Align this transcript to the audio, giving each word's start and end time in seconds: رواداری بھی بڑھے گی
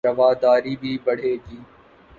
رواداری 0.07 0.75
بھی 0.75 0.97
بڑھے 1.05 1.33
گی 1.45 1.57